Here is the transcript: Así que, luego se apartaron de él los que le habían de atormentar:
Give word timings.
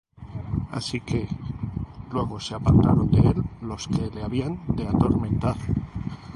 Así 0.77 0.99
que, 0.99 1.27
luego 2.11 2.39
se 2.39 2.55
apartaron 2.55 3.11
de 3.11 3.19
él 3.19 3.43
los 3.61 3.87
que 3.87 4.09
le 4.09 4.23
habían 4.23 4.59
de 4.75 4.87
atormentar: 4.87 5.57